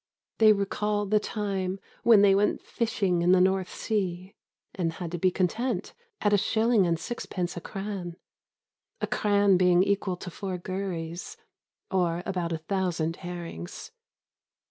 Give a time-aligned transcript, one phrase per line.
[0.39, 4.33] They recall the time when they went fishing in the North Sea
[4.73, 7.61] and had to be content to sell their catch at a shilling and sixpence a
[7.61, 8.15] cran
[8.99, 11.37] a cran being equal to four gurries,
[11.91, 13.91] or about a thousand herrings.